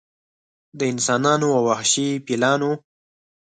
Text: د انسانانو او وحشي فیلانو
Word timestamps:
د 0.77 0.79
انسانانو 0.91 1.47
او 1.57 1.63
وحشي 1.69 2.09
فیلانو 2.25 2.71